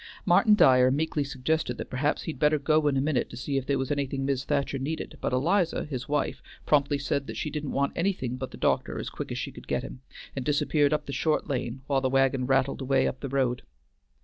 Martin 0.25 0.55
Dyer 0.55 0.89
meekly 0.89 1.23
suggested 1.23 1.77
that 1.77 1.91
perhaps 1.91 2.23
he'd 2.23 2.39
better 2.39 2.57
go 2.57 2.87
in 2.87 2.97
a 2.97 3.01
minute 3.01 3.29
to 3.29 3.37
see 3.37 3.57
if 3.57 3.67
there 3.67 3.77
was 3.77 3.91
anything 3.91 4.25
Mis' 4.25 4.43
Thacher 4.45 4.79
needed, 4.79 5.15
but 5.21 5.31
Eliza, 5.31 5.85
his 5.85 6.09
wife, 6.09 6.41
promptly 6.65 6.97
said 6.97 7.27
that 7.27 7.37
she 7.37 7.51
didn't 7.51 7.69
want 7.71 7.93
anything 7.95 8.35
but 8.35 8.49
the 8.49 8.57
doctor 8.57 8.97
as 8.97 9.11
quick 9.11 9.31
as 9.31 9.37
she 9.37 9.51
could 9.51 9.67
get 9.67 9.83
him, 9.83 10.01
and 10.35 10.43
disappeared 10.43 10.91
up 10.91 11.05
the 11.05 11.13
short 11.13 11.47
lane 11.47 11.83
while 11.85 12.01
the 12.01 12.09
wagon 12.09 12.47
rattled 12.47 12.81
away 12.81 13.05
up 13.07 13.19
the 13.19 13.29
road. 13.29 13.61